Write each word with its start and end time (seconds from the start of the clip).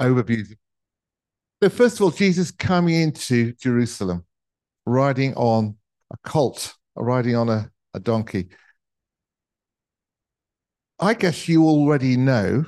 overviews. 0.00 0.54
So, 1.62 1.68
first 1.68 1.96
of 1.96 2.02
all, 2.02 2.10
Jesus 2.10 2.50
coming 2.50 2.94
into 2.94 3.52
Jerusalem, 3.54 4.24
riding 4.86 5.34
on 5.34 5.76
a 6.12 6.16
colt, 6.28 6.74
riding 6.94 7.36
on 7.36 7.48
a, 7.48 7.70
a 7.94 8.00
donkey. 8.00 8.48
I 11.00 11.14
guess 11.14 11.48
you 11.48 11.64
already 11.64 12.16
know, 12.16 12.64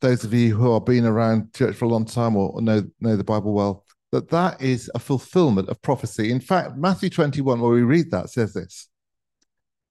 those 0.00 0.24
of 0.24 0.32
you 0.32 0.56
who 0.56 0.72
have 0.74 0.84
been 0.84 1.04
around 1.04 1.54
church 1.54 1.76
for 1.76 1.84
a 1.86 1.88
long 1.88 2.04
time 2.04 2.36
or, 2.36 2.50
or 2.50 2.62
know, 2.62 2.82
know 3.00 3.16
the 3.16 3.24
Bible 3.24 3.52
well, 3.52 3.84
that 4.12 4.30
that 4.30 4.60
is 4.62 4.90
a 4.94 4.98
fulfillment 4.98 5.68
of 5.68 5.80
prophecy. 5.82 6.30
In 6.30 6.40
fact, 6.40 6.76
Matthew 6.76 7.10
21, 7.10 7.60
where 7.60 7.70
we 7.70 7.82
read 7.82 8.10
that, 8.10 8.30
says 8.30 8.52
this. 8.52 8.88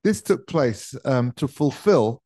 This 0.04 0.21
took 0.21 0.48
place 0.48 0.96
um, 1.05 1.32
to 1.34 1.48
fulfill 1.48 2.21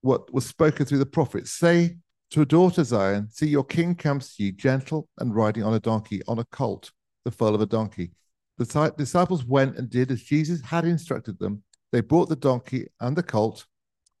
what 0.00 0.32
was 0.32 0.46
spoken 0.46 0.86
through 0.86 0.98
the 0.98 1.06
prophets. 1.06 1.50
Say 1.50 1.96
to 2.30 2.42
a 2.42 2.46
daughter 2.46 2.84
Zion, 2.84 3.28
see 3.30 3.48
your 3.48 3.64
king 3.64 3.94
comes 3.94 4.34
to 4.34 4.44
you, 4.44 4.52
gentle 4.52 5.08
and 5.18 5.34
riding 5.34 5.62
on 5.62 5.74
a 5.74 5.80
donkey, 5.80 6.20
on 6.28 6.38
a 6.38 6.44
colt, 6.44 6.92
the 7.24 7.30
foal 7.30 7.54
of 7.54 7.60
a 7.60 7.66
donkey. 7.66 8.10
The 8.58 8.92
disciples 8.98 9.44
went 9.44 9.78
and 9.78 9.88
did 9.88 10.10
as 10.10 10.22
Jesus 10.22 10.60
had 10.60 10.84
instructed 10.84 11.38
them. 11.38 11.62
They 11.92 12.00
brought 12.00 12.28
the 12.28 12.36
donkey 12.36 12.88
and 13.00 13.16
the 13.16 13.22
colt, 13.22 13.64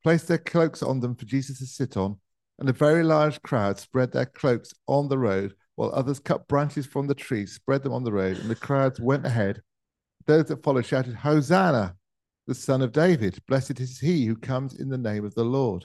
placed 0.02 0.28
their 0.28 0.38
cloaks 0.38 0.82
on 0.82 1.00
them 1.00 1.14
for 1.16 1.26
Jesus 1.26 1.58
to 1.58 1.66
sit 1.66 1.96
on, 1.96 2.18
and 2.58 2.68
a 2.68 2.72
very 2.72 3.02
large 3.02 3.42
crowd 3.42 3.78
spread 3.78 4.12
their 4.12 4.26
cloaks 4.26 4.72
on 4.86 5.08
the 5.08 5.18
road, 5.18 5.54
while 5.74 5.90
others 5.92 6.18
cut 6.18 6.48
branches 6.48 6.86
from 6.86 7.06
the 7.06 7.14
trees, 7.14 7.52
spread 7.52 7.82
them 7.82 7.92
on 7.92 8.04
the 8.04 8.12
road, 8.12 8.38
and 8.38 8.48
the 8.48 8.56
crowds 8.56 9.00
went 9.00 9.26
ahead. 9.26 9.60
Those 10.26 10.46
that 10.46 10.62
followed 10.62 10.86
shouted, 10.86 11.14
Hosanna, 11.14 11.94
the 12.46 12.54
son 12.54 12.80
of 12.80 12.92
David. 12.92 13.38
Blessed 13.46 13.78
is 13.80 13.98
he 13.98 14.24
who 14.24 14.34
comes 14.34 14.74
in 14.74 14.88
the 14.88 14.98
name 14.98 15.24
of 15.24 15.34
the 15.34 15.44
Lord. 15.44 15.84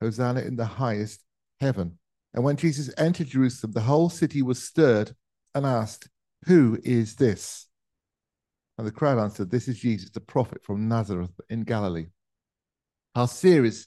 Hosanna 0.00 0.40
in 0.40 0.56
the 0.56 0.64
highest 0.64 1.24
heaven. 1.62 1.98
And 2.34 2.44
when 2.44 2.56
Jesus 2.56 2.92
entered 2.98 3.28
Jerusalem, 3.28 3.72
the 3.72 3.80
whole 3.80 4.10
city 4.10 4.42
was 4.42 4.62
stirred 4.62 5.14
and 5.54 5.64
asked, 5.64 6.08
Who 6.46 6.78
is 6.82 7.14
this? 7.16 7.68
And 8.76 8.86
the 8.86 8.92
crowd 8.92 9.18
answered, 9.18 9.50
This 9.50 9.68
is 9.68 9.78
Jesus, 9.78 10.10
the 10.10 10.20
prophet 10.20 10.64
from 10.64 10.88
Nazareth 10.88 11.40
in 11.48 11.62
Galilee. 11.62 12.06
Our 13.14 13.28
series 13.28 13.86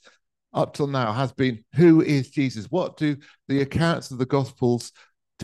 up 0.54 0.74
till 0.74 0.86
now 0.86 1.12
has 1.12 1.32
been 1.32 1.64
Who 1.74 2.00
is 2.00 2.30
Jesus? 2.30 2.66
What 2.70 2.96
do 2.96 3.16
the 3.48 3.60
accounts 3.60 4.10
of 4.10 4.18
the 4.18 4.26
Gospels 4.26 4.92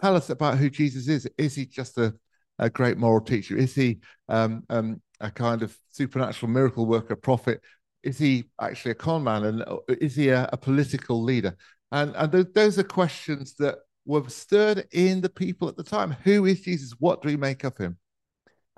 tell 0.00 0.16
us 0.16 0.30
about 0.30 0.58
who 0.58 0.70
Jesus 0.70 1.08
is? 1.08 1.28
Is 1.36 1.54
he 1.54 1.66
just 1.66 1.98
a, 1.98 2.14
a 2.58 2.70
great 2.70 2.96
moral 2.96 3.20
teacher? 3.20 3.56
Is 3.56 3.74
he 3.74 3.98
um, 4.28 4.62
um, 4.70 5.02
a 5.20 5.30
kind 5.30 5.62
of 5.62 5.76
supernatural 5.90 6.50
miracle 6.50 6.86
worker, 6.86 7.16
prophet? 7.16 7.60
Is 8.02 8.18
he 8.18 8.44
actually 8.60 8.92
a 8.92 8.96
con 8.96 9.22
man? 9.22 9.44
And 9.44 9.62
uh, 9.62 9.78
is 9.88 10.14
he 10.14 10.30
a, 10.30 10.48
a 10.52 10.56
political 10.56 11.22
leader? 11.22 11.56
And, 11.92 12.16
and 12.16 12.32
th- 12.32 12.46
those 12.54 12.78
are 12.78 12.84
questions 12.84 13.54
that 13.56 13.76
were 14.04 14.28
stirred 14.28 14.88
in 14.92 15.20
the 15.20 15.28
people 15.28 15.68
at 15.68 15.76
the 15.76 15.84
time. 15.84 16.16
Who 16.24 16.46
is 16.46 16.62
Jesus? 16.62 16.92
What 16.98 17.22
do 17.22 17.28
we 17.28 17.36
make 17.36 17.62
of 17.62 17.76
him? 17.76 17.98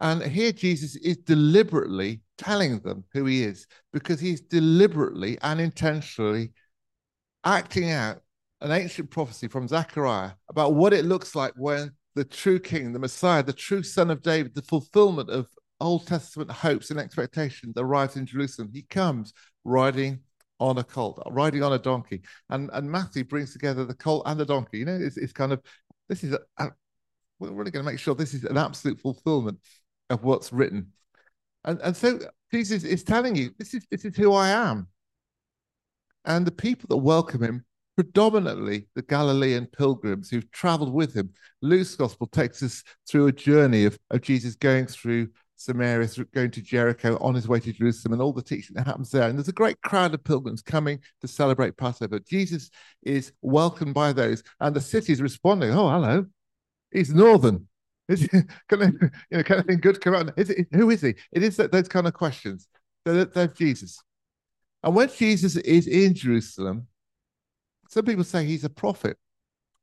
And 0.00 0.22
here 0.22 0.52
Jesus 0.52 0.96
is 0.96 1.16
deliberately 1.18 2.20
telling 2.36 2.80
them 2.80 3.04
who 3.12 3.24
he 3.26 3.44
is 3.44 3.66
because 3.92 4.18
he's 4.18 4.40
deliberately 4.40 5.38
and 5.40 5.60
intentionally 5.60 6.52
acting 7.44 7.90
out 7.90 8.20
an 8.60 8.72
ancient 8.72 9.10
prophecy 9.10 9.46
from 9.46 9.68
Zechariah 9.68 10.32
about 10.48 10.74
what 10.74 10.92
it 10.92 11.04
looks 11.04 11.36
like 11.36 11.52
when 11.56 11.92
the 12.16 12.24
true 12.24 12.58
king, 12.58 12.92
the 12.92 12.98
Messiah, 12.98 13.42
the 13.42 13.52
true 13.52 13.82
son 13.82 14.10
of 14.10 14.22
David, 14.22 14.54
the 14.54 14.62
fulfillment 14.62 15.30
of 15.30 15.46
Old 15.80 16.06
Testament 16.06 16.50
hopes 16.50 16.90
and 16.90 16.98
expectations 16.98 17.74
arrives 17.76 18.16
in 18.16 18.26
Jerusalem. 18.26 18.70
He 18.72 18.82
comes 18.82 19.32
riding 19.64 20.20
on 20.64 20.78
a 20.78 20.84
colt, 20.84 21.22
riding 21.30 21.62
on 21.62 21.72
a 21.72 21.78
donkey. 21.78 22.22
And, 22.48 22.70
and 22.72 22.90
Matthew 22.90 23.24
brings 23.24 23.52
together 23.52 23.84
the 23.84 23.94
colt 23.94 24.22
and 24.26 24.40
the 24.40 24.46
donkey. 24.46 24.78
You 24.78 24.86
know, 24.86 24.98
it's, 25.00 25.16
it's 25.16 25.32
kind 25.32 25.52
of, 25.52 25.60
this 26.08 26.24
is, 26.24 26.32
a, 26.32 26.40
a, 26.58 26.70
we're 27.38 27.52
really 27.52 27.70
going 27.70 27.84
to 27.84 27.90
make 27.90 28.00
sure 28.00 28.14
this 28.14 28.34
is 28.34 28.44
an 28.44 28.56
absolute 28.56 29.00
fulfillment 29.00 29.58
of 30.10 30.24
what's 30.24 30.52
written. 30.52 30.92
And, 31.64 31.80
and 31.82 31.96
so 31.96 32.18
Jesus 32.50 32.84
is 32.84 33.05
telling 33.05 33.36
you, 33.36 33.50
this 33.58 33.74
is, 33.74 33.86
this 33.90 34.05
is 34.05 34.16
who 34.16 34.33
I 34.33 34.48
am. 34.48 34.89
And 36.24 36.46
the 36.46 36.52
people 36.52 36.86
that 36.89 36.96
welcome 36.96 37.42
him, 37.42 37.64
predominantly 37.96 38.89
the 38.94 39.02
Galilean 39.02 39.66
pilgrims 39.66 40.30
who've 40.30 40.50
traveled 40.50 40.92
with 40.92 41.14
him. 41.14 41.30
Luke's 41.60 41.94
gospel 41.94 42.27
takes 42.27 42.62
us 42.62 42.83
through 43.08 43.27
a 43.27 43.33
journey 43.33 43.84
of, 43.84 43.98
of 44.10 44.22
Jesus 44.22 44.55
going 44.55 44.86
through 44.86 45.28
Samaria, 45.56 46.08
going 46.34 46.50
to 46.50 46.62
Jericho 46.62 47.16
on 47.20 47.34
his 47.34 47.48
way 47.48 47.60
to 47.60 47.72
Jerusalem, 47.72 48.14
and 48.14 48.22
all 48.22 48.32
the 48.32 48.42
teaching 48.42 48.74
that 48.74 48.86
happens 48.86 49.10
there. 49.10 49.28
And 49.28 49.38
there's 49.38 49.48
a 49.48 49.52
great 49.52 49.80
crowd 49.82 50.14
of 50.14 50.24
pilgrims 50.24 50.62
coming 50.62 51.00
to 51.20 51.28
celebrate 51.28 51.76
Passover. 51.76 52.18
Jesus 52.18 52.70
is 53.02 53.32
welcomed 53.42 53.94
by 53.94 54.12
those, 54.12 54.42
and 54.60 54.74
the 54.74 54.80
city 54.80 55.12
is 55.12 55.22
responding. 55.22 55.70
Oh, 55.70 55.88
hello. 55.88 56.26
He's 56.90 57.12
northern. 57.12 57.68
Is 58.08 58.28
can 58.68 58.78
they, 58.78 58.86
you 58.86 59.10
know, 59.30 59.42
can 59.42 59.58
anything 59.58 59.80
good 59.80 60.00
come? 60.00 60.30
Is 60.36 60.50
it, 60.50 60.66
who 60.72 60.90
is 60.90 61.00
he? 61.00 61.14
It 61.32 61.42
is 61.42 61.56
that, 61.56 61.72
those 61.72 61.88
kind 61.88 62.06
of 62.06 62.14
questions. 62.14 62.68
They're, 63.04 63.24
they're 63.24 63.48
Jesus. 63.48 64.02
And 64.82 64.94
when 64.94 65.08
Jesus 65.08 65.56
is 65.56 65.86
in 65.86 66.14
Jerusalem, 66.14 66.86
some 67.88 68.04
people 68.04 68.24
say 68.24 68.44
he's 68.44 68.64
a 68.64 68.70
prophet. 68.70 69.16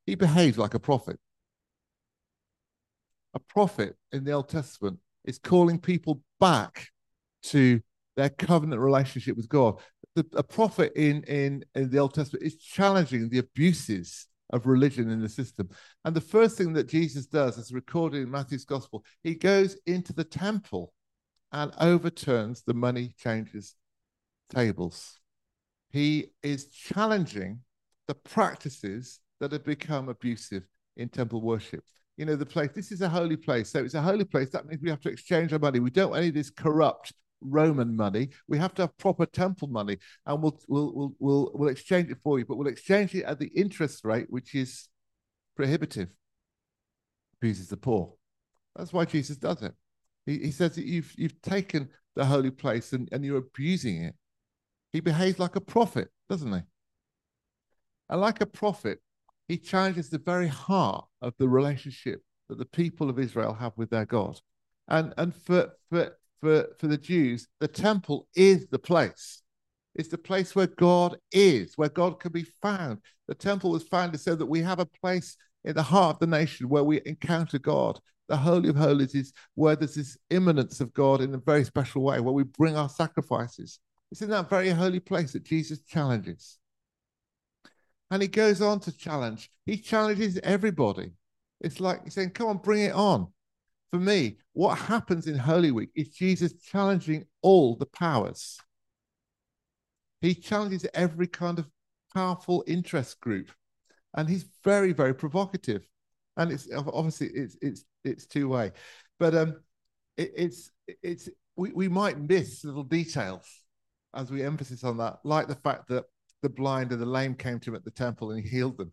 He 0.06 0.16
behaves 0.16 0.58
like 0.58 0.74
a 0.74 0.80
prophet. 0.80 1.20
A 3.34 3.40
prophet 3.40 3.96
in 4.12 4.24
the 4.24 4.34
Old 4.34 4.50
Testament 4.50 5.00
is 5.26 5.38
calling 5.38 5.80
people 5.80 6.22
back 6.40 6.88
to 7.44 7.82
their 8.16 8.30
covenant 8.30 8.82
relationship 8.82 9.38
with 9.38 9.50
God. 9.50 9.80
The, 10.16 10.26
a 10.36 10.44
prophet 10.44 10.94
in, 10.96 11.24
in, 11.24 11.64
in 11.76 11.90
the 11.90 12.00
Old 12.00 12.14
Testament 12.14 12.46
is 12.46 12.58
challenging 12.58 13.30
the 13.30 13.40
abuses 13.40 14.28
of 14.52 14.68
religion 14.68 15.10
in 15.10 15.22
the 15.22 15.30
system. 15.30 15.70
And 16.04 16.16
the 16.16 16.22
first 16.22 16.58
thing 16.58 16.74
that 16.74 16.90
Jesus 16.90 17.26
does, 17.26 17.58
as 17.58 17.72
recorded 17.72 18.22
in 18.22 18.32
Matthew's 18.32 18.66
gospel, 18.66 19.06
he 19.24 19.36
goes 19.36 19.78
into 19.86 20.14
the 20.14 20.26
temple 20.26 20.94
and 21.52 21.72
overturns 21.80 22.64
the 22.64 22.74
money 22.74 23.14
changers' 23.18 23.76
tables. 24.54 25.20
He 25.90 26.28
is 26.44 26.70
challenging 26.70 27.60
the 28.08 28.16
practices 28.16 29.20
that 29.40 29.52
have 29.52 29.64
become 29.64 30.10
abusive 30.10 30.64
in 30.96 31.10
temple 31.10 31.42
worship. 31.42 31.84
You 32.22 32.28
know, 32.28 32.36
the 32.36 32.46
place, 32.46 32.70
this 32.76 32.92
is 32.92 33.02
a 33.02 33.10
holy 33.10 33.36
place. 33.36 33.72
So 33.72 33.84
it's 33.84 33.96
a 33.96 34.02
holy 34.02 34.26
place. 34.26 34.52
That 34.52 34.68
means 34.68 34.80
we 34.80 34.92
have 34.92 35.02
to 35.02 35.10
exchange 35.10 35.54
our 35.54 35.58
money. 35.58 35.80
We 35.80 35.90
don't 35.90 36.12
want 36.12 36.20
any 36.20 36.28
of 36.28 36.36
this 36.36 36.52
corrupt 36.52 37.14
Roman 37.42 37.96
money. 37.96 38.30
We 38.48 38.60
have 38.60 38.76
to 38.76 38.84
have 38.84 38.96
proper 39.00 39.26
temple 39.26 39.70
money, 39.70 39.98
and 40.28 40.40
we'll 40.40 40.60
we'll 40.68 40.94
we'll 40.94 41.16
we'll, 41.18 41.52
we'll 41.56 41.70
exchange 41.70 42.12
it 42.12 42.20
for 42.24 42.38
you, 42.38 42.46
but 42.46 42.58
we'll 42.58 42.68
exchange 42.68 43.16
it 43.16 43.24
at 43.24 43.40
the 43.40 43.48
interest 43.56 44.06
rate, 44.06 44.28
which 44.30 44.54
is 44.54 44.88
prohibitive. 45.56 46.10
Abuses 47.42 47.70
the 47.70 47.78
poor. 47.78 48.14
That's 48.76 48.94
why 48.94 49.06
Jesus 49.06 49.38
does 49.38 49.64
it. 49.64 49.74
He, 50.28 50.38
he 50.38 50.52
says 50.52 50.76
that 50.76 50.86
you've 50.86 51.12
you've 51.18 51.42
taken 51.42 51.90
the 52.16 52.24
holy 52.24 52.52
place 52.52 52.94
and, 52.94 53.10
and 53.12 53.26
you're 53.26 53.40
abusing 53.40 54.04
it. 54.04 54.16
He 54.94 55.00
behaves 55.00 55.40
like 55.40 55.56
a 55.56 55.62
prophet, 55.62 56.10
doesn't 56.30 56.54
he? 56.54 56.62
And 58.12 58.22
like 58.22 58.42
a 58.42 58.46
prophet, 58.46 59.00
he 59.52 59.58
challenges 59.58 60.10
the 60.10 60.18
very 60.18 60.48
heart 60.48 61.04
of 61.22 61.34
the 61.38 61.50
relationship 61.50 62.22
that 62.48 62.58
the 62.58 62.66
people 62.66 63.10
of 63.10 63.20
Israel 63.20 63.54
have 63.54 63.74
with 63.76 63.90
their 63.90 64.06
God. 64.06 64.40
And 64.88 65.14
and 65.18 65.36
for 65.36 65.74
for 65.90 66.18
for, 66.40 66.70
for 66.80 66.88
the 66.88 66.98
Jews, 66.98 67.50
the 67.60 67.68
temple 67.68 68.30
is 68.34 68.68
the 68.68 68.80
place. 68.80 69.42
It's 69.94 70.08
the 70.08 70.18
place 70.18 70.56
where 70.56 70.68
God 70.68 71.18
is, 71.34 71.74
where 71.76 71.90
God 71.90 72.22
can 72.22 72.32
be 72.32 72.46
found. 72.62 73.00
The 73.28 73.36
temple 73.36 73.72
was 73.72 73.84
founded 73.84 74.22
so 74.22 74.36
that 74.36 74.46
we 74.46 74.62
have 74.62 74.80
a 74.80 74.86
place 74.86 75.36
in 75.66 75.76
the 75.76 75.84
heart 75.84 76.16
of 76.16 76.20
the 76.22 76.28
nation 76.28 76.70
where 76.70 76.86
we 76.86 77.02
encounter 77.06 77.60
God. 77.60 78.00
The 78.30 78.38
Holy 78.38 78.70
of 78.70 78.78
Holies 78.78 79.16
is 79.16 79.34
where 79.56 79.76
there's 79.76 79.96
this 79.96 80.18
immanence 80.30 80.80
of 80.80 80.94
God 80.94 81.20
in 81.20 81.36
a 81.36 81.40
very 81.40 81.66
special 81.66 82.04
way, 82.04 82.22
where 82.22 82.34
we 82.34 82.44
bring 82.44 82.78
our 82.78 82.88
sacrifices. 82.88 83.80
It's 84.12 84.22
in 84.22 84.30
that 84.30 84.50
very 84.50 84.70
holy 84.70 85.02
place 85.02 85.34
that 85.34 85.44
Jesus 85.44 85.82
challenges. 85.82 86.58
And 88.12 88.22
he 88.22 88.28
goes 88.28 88.62
on 88.62 88.80
to 88.82 88.96
challenge. 88.96 89.50
He 89.66 89.78
challenges 89.78 90.38
everybody. 90.44 91.12
It's 91.62 91.80
like 91.80 92.04
he's 92.04 92.14
saying, 92.14 92.32
Come 92.32 92.48
on, 92.48 92.58
bring 92.58 92.84
it 92.84 92.94
on 92.94 93.28
for 93.92 94.00
me, 94.00 94.38
what 94.54 94.78
happens 94.78 95.28
in 95.28 95.38
Holy 95.38 95.72
Week 95.72 95.90
is 95.96 96.10
Jesus 96.10 96.54
challenging 96.54 97.26
all 97.42 97.76
the 97.76 97.86
powers. 97.86 98.58
He 100.22 100.34
challenges 100.34 100.88
every 100.94 101.28
kind 101.28 101.60
of 101.60 101.70
powerful 102.14 102.64
interest 102.68 103.20
group, 103.20 103.52
and 104.16 104.30
he's 104.30 104.46
very, 104.64 104.94
very 104.94 105.14
provocative. 105.14 105.86
And 106.38 106.52
it's 106.52 106.70
obviously 106.74 107.28
it's 107.28 107.58
it's 107.62 107.84
it's 108.06 108.26
two 108.26 108.48
way, 108.48 108.72
but 109.20 109.36
um, 109.36 109.58
it, 110.16 110.32
it's 110.38 110.72
it's 111.04 111.28
we, 111.58 111.72
we 111.74 111.90
might 111.90 112.18
miss 112.18 112.64
little 112.64 112.84
details 112.84 113.46
as 114.14 114.32
we 114.32 114.42
emphasis 114.44 114.86
on 114.86 114.98
that, 114.98 115.20
like 115.26 115.48
the 115.48 115.56
fact 115.56 115.90
that 115.90 116.06
the 116.42 116.50
blind 116.50 116.92
and 116.92 117.02
the 117.02 117.06
lame 117.06 117.36
came 117.36 117.60
to 117.60 117.70
him 117.70 117.76
at 117.76 117.86
the 117.86 117.92
temple 117.92 118.32
and 118.32 118.44
he 118.44 118.50
healed 118.50 118.78
them. 118.78 118.92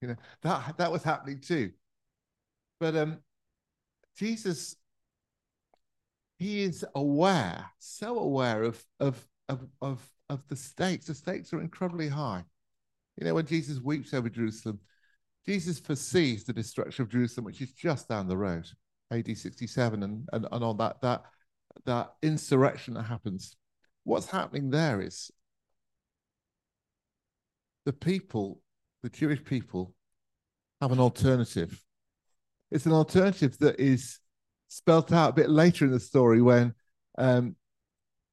You 0.00 0.08
know 0.08 0.16
that 0.42 0.76
that 0.78 0.92
was 0.92 1.02
happening 1.02 1.40
too. 1.40 1.70
But 2.80 2.96
um, 2.96 3.18
Jesus, 4.16 4.76
he 6.38 6.62
is 6.62 6.84
aware, 6.94 7.64
so 7.78 8.18
aware 8.18 8.64
of, 8.64 8.84
of, 9.00 9.26
of, 9.48 9.66
of, 9.80 10.10
of 10.28 10.46
the 10.48 10.56
stakes. 10.56 11.06
The 11.06 11.14
stakes 11.14 11.52
are 11.52 11.60
incredibly 11.60 12.08
high. 12.08 12.44
You 13.16 13.26
know, 13.26 13.34
when 13.34 13.46
Jesus 13.46 13.80
weeps 13.80 14.12
over 14.12 14.28
Jerusalem, 14.28 14.80
Jesus 15.46 15.78
foresees 15.78 16.44
the 16.44 16.52
destruction 16.52 17.02
of 17.02 17.10
Jerusalem, 17.10 17.44
which 17.44 17.60
is 17.60 17.72
just 17.72 18.08
down 18.08 18.28
the 18.28 18.36
road, 18.36 18.66
AD 19.10 19.36
67, 19.36 20.02
and, 20.02 20.28
and, 20.32 20.46
and 20.50 20.64
on 20.64 20.76
that, 20.78 21.00
that, 21.02 21.22
that 21.86 22.14
insurrection 22.22 22.94
that 22.94 23.04
happens. 23.04 23.56
What's 24.04 24.26
happening 24.26 24.70
there 24.70 25.00
is 25.00 25.30
the 27.84 27.92
people, 27.92 28.60
the 29.02 29.08
Jewish 29.08 29.44
people, 29.44 29.94
have 30.80 30.92
an 30.92 31.00
alternative. 31.00 31.82
It's 32.70 32.86
an 32.86 32.92
alternative 32.92 33.56
that 33.58 33.78
is 33.78 34.18
spelt 34.68 35.12
out 35.12 35.30
a 35.30 35.34
bit 35.34 35.50
later 35.50 35.84
in 35.84 35.92
the 35.92 36.00
story 36.00 36.42
when 36.42 36.74
um, 37.16 37.56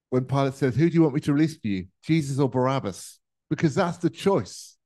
when 0.10 0.26
Pilate 0.26 0.56
says, 0.56 0.76
Who 0.76 0.90
do 0.90 0.94
you 0.94 1.02
want 1.02 1.16
me 1.16 1.22
to 1.22 1.34
release 1.34 1.58
for 1.58 1.68
you, 1.68 1.88
Jesus 2.04 2.40
or 2.40 2.50
Barabbas? 2.50 3.20
Because 3.50 3.76
that's 3.76 3.98
the 3.98 4.10
choice. 4.10 4.78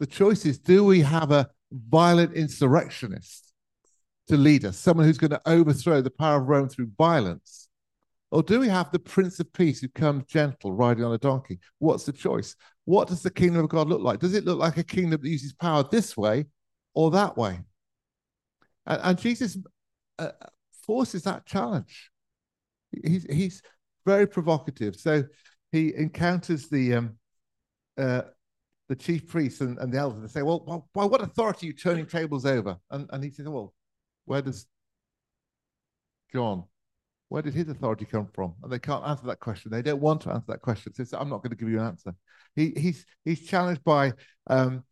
The 0.00 0.06
choice 0.06 0.44
is 0.46 0.58
do 0.58 0.84
we 0.84 1.00
have 1.00 1.30
a 1.30 1.48
violent 1.70 2.34
insurrectionist 2.34 3.52
to 4.28 4.36
lead 4.36 4.64
us, 4.64 4.78
someone 4.78 5.06
who's 5.06 5.18
going 5.18 5.30
to 5.30 5.42
overthrow 5.46 6.00
the 6.00 6.10
power 6.10 6.40
of 6.40 6.48
Rome 6.48 6.68
through 6.68 6.90
violence? 6.96 7.61
Or 8.32 8.42
do 8.42 8.60
we 8.60 8.68
have 8.68 8.90
the 8.90 8.98
Prince 8.98 9.38
of 9.40 9.52
Peace 9.52 9.80
who 9.80 9.88
comes 9.88 10.24
gentle, 10.24 10.72
riding 10.72 11.04
on 11.04 11.12
a 11.12 11.18
donkey? 11.18 11.60
What's 11.78 12.04
the 12.04 12.12
choice? 12.12 12.56
What 12.86 13.06
does 13.06 13.22
the 13.22 13.30
kingdom 13.30 13.62
of 13.62 13.68
God 13.68 13.88
look 13.88 14.00
like? 14.00 14.20
Does 14.20 14.34
it 14.34 14.46
look 14.46 14.58
like 14.58 14.78
a 14.78 14.82
kingdom 14.82 15.20
that 15.22 15.28
uses 15.28 15.52
power 15.52 15.84
this 15.84 16.16
way 16.16 16.46
or 16.94 17.10
that 17.10 17.36
way? 17.36 17.60
And, 18.86 19.00
and 19.04 19.18
Jesus 19.18 19.58
uh, 20.18 20.30
forces 20.86 21.24
that 21.24 21.44
challenge. 21.44 22.10
He's, 23.04 23.24
he's 23.30 23.62
very 24.06 24.26
provocative. 24.26 24.96
So 24.96 25.24
he 25.70 25.94
encounters 25.94 26.70
the 26.70 26.94
um, 26.94 27.18
uh, 27.98 28.22
the 28.88 28.96
chief 28.96 29.28
priests 29.28 29.60
and, 29.60 29.78
and 29.78 29.92
the 29.92 29.98
elders 29.98 30.20
and 30.20 30.30
say, 30.30 30.42
well, 30.42 30.88
by 30.94 31.04
what 31.04 31.22
authority 31.22 31.66
are 31.66 31.68
you 31.68 31.76
turning 31.76 32.06
tables 32.06 32.44
over? 32.44 32.76
And, 32.90 33.08
and 33.12 33.22
he 33.22 33.30
says, 33.30 33.46
well, 33.46 33.74
where 34.24 34.42
does 34.42 34.66
John, 36.32 36.64
where 37.32 37.40
did 37.40 37.54
his 37.54 37.70
authority 37.70 38.04
come 38.04 38.28
from? 38.34 38.52
And 38.62 38.70
they 38.70 38.78
can't 38.78 39.06
answer 39.06 39.26
that 39.26 39.40
question. 39.40 39.70
They 39.70 39.80
don't 39.80 40.02
want 40.02 40.20
to 40.22 40.30
answer 40.30 40.44
that 40.48 40.60
question. 40.60 40.92
So 40.92 41.16
I'm 41.16 41.30
not 41.30 41.42
going 41.42 41.48
to 41.48 41.56
give 41.56 41.70
you 41.70 41.80
an 41.80 41.86
answer. 41.86 42.14
He, 42.54 42.74
he's, 42.76 43.06
he's 43.24 43.46
challenged 43.46 43.82
by 43.84 44.12
um, 44.48 44.84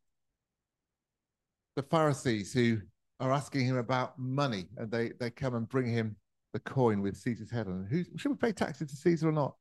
the 1.76 1.82
Pharisees 1.82 2.50
who 2.54 2.78
are 3.20 3.30
asking 3.30 3.66
him 3.66 3.76
about 3.76 4.18
money 4.18 4.64
and 4.78 4.90
they, 4.90 5.12
they 5.20 5.28
come 5.28 5.54
and 5.54 5.68
bring 5.68 5.92
him 5.92 6.16
the 6.54 6.60
coin 6.60 7.02
with 7.02 7.18
Caesar's 7.18 7.50
head 7.50 7.66
on 7.66 7.86
it. 7.90 8.06
Should 8.16 8.30
we 8.30 8.38
pay 8.38 8.52
taxes 8.52 8.90
to 8.90 8.96
Caesar 8.96 9.28
or 9.28 9.32
not? 9.32 9.54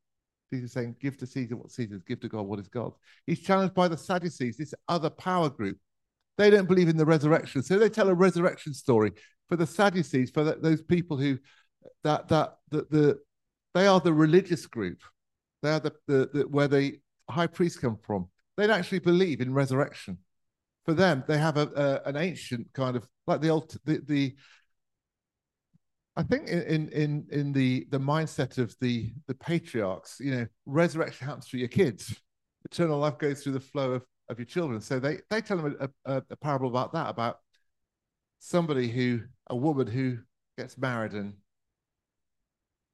Jesus 0.49 0.71
saying, 0.71 0.95
give 1.01 1.17
to 1.17 1.27
Caesar 1.27 1.57
what 1.57 1.71
Caesar's, 1.71 2.01
give 2.07 2.21
to 2.21 2.29
God 2.29 2.43
what 2.43 2.59
is 2.59 2.69
God's. 2.69 2.95
He's 3.25 3.41
challenged 3.41 3.73
by 3.73 3.89
the 3.89 3.97
Sadducees, 3.97 4.55
this 4.55 4.73
other 4.87 5.09
power 5.09 5.49
group. 5.49 5.77
They 6.37 6.49
don't 6.49 6.69
believe 6.69 6.87
in 6.87 6.95
the 6.95 7.05
resurrection. 7.05 7.61
So 7.61 7.77
they 7.77 7.89
tell 7.89 8.07
a 8.07 8.13
resurrection 8.13 8.73
story 8.73 9.11
for 9.49 9.57
the 9.57 9.67
Sadducees, 9.67 10.31
for 10.31 10.45
the, 10.45 10.55
those 10.55 10.81
people 10.81 11.17
who, 11.17 11.37
that, 12.03 12.27
that, 12.29 12.57
the, 12.69 12.87
the, 12.89 13.19
they 13.73 13.87
are 13.87 13.99
the 13.99 14.13
religious 14.13 14.65
group. 14.65 15.01
They 15.61 15.71
are 15.71 15.79
the, 15.79 15.93
the, 16.07 16.29
the 16.33 16.41
where 16.43 16.67
the 16.67 16.99
high 17.29 17.47
priests 17.47 17.77
come 17.77 17.97
from. 18.01 18.27
They 18.57 18.67
don't 18.67 18.79
actually 18.79 18.99
believe 18.99 19.41
in 19.41 19.53
resurrection. 19.53 20.17
For 20.85 20.93
them, 20.93 21.23
they 21.27 21.37
have 21.37 21.57
a, 21.57 22.01
a 22.05 22.09
an 22.09 22.15
ancient 22.15 22.67
kind 22.73 22.95
of 22.95 23.07
like 23.27 23.41
the 23.41 23.49
old 23.49 23.75
the, 23.85 24.01
the 24.05 24.35
I 26.15 26.23
think 26.23 26.47
in 26.47 26.89
in 26.89 27.27
in 27.31 27.53
the 27.53 27.87
the 27.91 27.99
mindset 27.99 28.57
of 28.57 28.75
the 28.81 29.13
the 29.27 29.35
patriarchs, 29.35 30.17
you 30.19 30.31
know, 30.31 30.47
resurrection 30.65 31.27
happens 31.27 31.47
through 31.47 31.59
your 31.59 31.69
kids. 31.69 32.19
Eternal 32.65 32.99
life 32.99 33.17
goes 33.17 33.43
through 33.43 33.53
the 33.53 33.59
flow 33.59 33.91
of 33.91 34.05
of 34.29 34.39
your 34.39 34.45
children. 34.45 34.81
So 34.81 34.99
they 34.99 35.19
they 35.29 35.41
tell 35.41 35.57
them 35.57 35.77
a, 35.79 35.89
a, 36.05 36.23
a 36.29 36.35
parable 36.35 36.69
about 36.69 36.93
that 36.93 37.09
about 37.09 37.37
somebody 38.39 38.89
who 38.89 39.21
a 39.47 39.55
woman 39.55 39.87
who 39.87 40.17
gets 40.57 40.77
married 40.77 41.13
and 41.13 41.35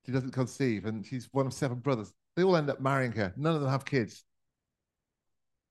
she 0.05 0.11
doesn't 0.11 0.31
conceive 0.31 0.85
and 0.85 1.05
she's 1.05 1.29
one 1.31 1.47
of 1.47 1.53
seven 1.53 1.79
brothers. 1.79 2.13
They 2.35 2.43
all 2.43 2.55
end 2.55 2.69
up 2.69 2.79
marrying 2.79 3.11
her. 3.13 3.33
None 3.37 3.55
of 3.55 3.61
them 3.61 3.69
have 3.69 3.85
kids. 3.85 4.23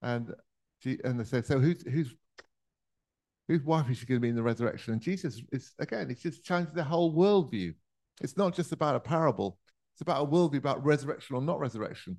And 0.02 0.34
she 0.81 0.98
and 1.04 1.19
they 1.19 1.25
say, 1.25 1.42
so 1.42 1.58
who's 1.58 1.82
who's 1.82 2.14
whose 3.48 3.62
wife 3.62 3.90
is 3.90 3.98
she 3.98 4.06
going 4.06 4.20
to 4.20 4.22
be 4.22 4.28
in 4.28 4.34
the 4.34 4.42
resurrection? 4.42 4.94
And 4.94 5.02
Jesus 5.02 5.40
is 5.52 5.72
again, 5.78 6.10
it's 6.10 6.22
just 6.22 6.44
changing 6.44 6.75
the 6.75 6.84
whole 6.84 7.14
worldview. 7.14 7.75
It's 8.20 8.36
not 8.36 8.54
just 8.54 8.72
about 8.72 8.96
a 8.96 9.00
parable; 9.00 9.58
it's 9.94 10.02
about 10.02 10.22
a 10.22 10.26
worldview 10.26 10.58
about 10.58 10.84
resurrection 10.84 11.36
or 11.36 11.42
not 11.42 11.60
resurrection. 11.60 12.16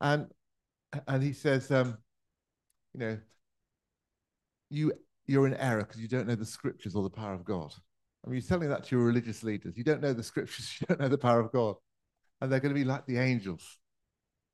And 0.00 0.26
and 1.08 1.22
he 1.22 1.32
says, 1.32 1.70
um, 1.70 1.98
you 2.92 3.00
know, 3.00 3.18
you 4.70 4.92
you're 5.26 5.46
in 5.46 5.54
error 5.54 5.80
because 5.80 6.00
you 6.00 6.08
don't 6.08 6.26
know 6.26 6.34
the 6.34 6.44
scriptures 6.44 6.94
or 6.94 7.02
the 7.02 7.10
power 7.10 7.34
of 7.34 7.44
God. 7.44 7.72
I 8.24 8.30
mean, 8.30 8.40
you're 8.40 8.48
telling 8.48 8.70
that 8.70 8.84
to 8.84 8.96
your 8.96 9.04
religious 9.04 9.42
leaders. 9.42 9.76
You 9.76 9.84
don't 9.84 10.00
know 10.00 10.12
the 10.12 10.22
scriptures, 10.22 10.76
you 10.80 10.86
don't 10.86 11.00
know 11.00 11.08
the 11.08 11.18
power 11.18 11.40
of 11.40 11.52
God, 11.52 11.76
and 12.40 12.50
they're 12.50 12.60
going 12.60 12.74
to 12.74 12.80
be 12.80 12.84
like 12.84 13.06
the 13.06 13.18
angels. 13.18 13.78